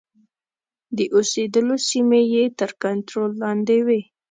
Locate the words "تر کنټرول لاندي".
2.59-3.79